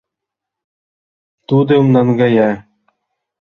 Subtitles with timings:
[1.47, 2.51] Тудым наҥгая.